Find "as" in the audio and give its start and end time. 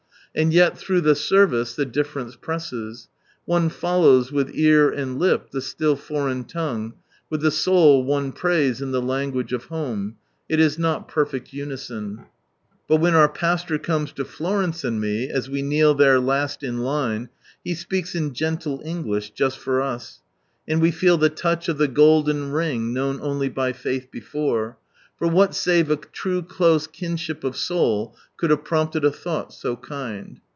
15.29-15.49